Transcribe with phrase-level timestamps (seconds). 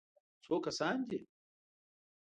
[0.45, 1.19] _څو کسان دي؟